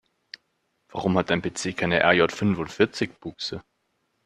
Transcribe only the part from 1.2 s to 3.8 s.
dein PC keine RJ-fünfundvierzig-Buchse?